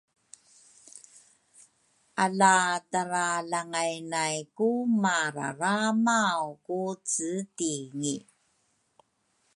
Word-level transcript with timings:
ala 2.23 2.55
tara 2.91 3.25
langay 3.51 3.93
nay 4.11 4.37
ku 4.57 4.69
mararamaw 5.03 6.41
ku 6.65 6.79
cetingi 7.11 8.15